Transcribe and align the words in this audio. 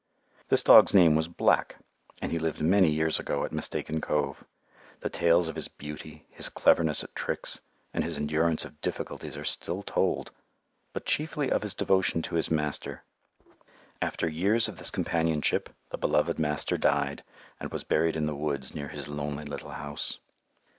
This 0.47 0.63
dog's 0.63 0.95
name 0.95 1.13
was 1.13 1.27
"Black," 1.27 1.75
and 2.23 2.31
he 2.31 2.39
lived 2.39 2.59
many 2.59 2.89
years 2.89 3.19
ago 3.19 3.45
at 3.45 3.51
Mistaken 3.51 4.01
Cove. 4.01 4.43
The 5.01 5.11
tales 5.11 5.47
of 5.47 5.55
his 5.55 5.67
beauty, 5.67 6.25
his 6.31 6.49
cleverness 6.49 7.03
at 7.03 7.13
tricks, 7.13 7.59
and 7.93 8.03
his 8.03 8.17
endurance 8.17 8.65
of 8.65 8.81
difficulties 8.81 9.37
are 9.37 9.45
still 9.45 9.83
told, 9.83 10.31
but 10.91 11.05
chiefly 11.05 11.51
of 11.51 11.61
his 11.61 11.75
devotion 11.75 12.23
to 12.23 12.33
his 12.33 12.49
master. 12.49 13.03
After 14.01 14.27
years 14.27 14.67
of 14.67 14.77
this 14.77 14.89
companionship 14.89 15.69
the 15.91 15.99
beloved 15.99 16.39
master 16.39 16.77
died 16.77 17.23
and 17.59 17.71
was 17.71 17.83
buried 17.83 18.15
in 18.15 18.25
the 18.25 18.33
woods 18.33 18.73
near 18.73 18.87
his 18.87 19.07
lonely 19.07 19.45
little 19.45 19.69
house. 19.69 20.17